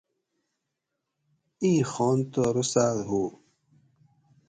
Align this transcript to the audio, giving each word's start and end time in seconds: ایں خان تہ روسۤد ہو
ایں 1.63 1.81
خان 1.91 2.17
تہ 2.31 2.43
روسۤد 2.55 2.97
ہو 3.09 3.23